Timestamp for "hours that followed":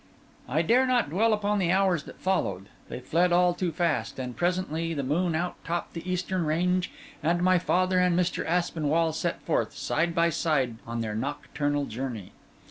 1.71-2.69